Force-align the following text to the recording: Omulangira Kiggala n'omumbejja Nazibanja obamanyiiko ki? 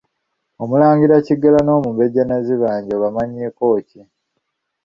Omulangira 0.63 1.15
Kiggala 1.25 1.59
n'omumbejja 1.63 2.21
Nazibanja 2.25 2.91
obamanyiiko 2.97 3.63
ki? 3.87 4.01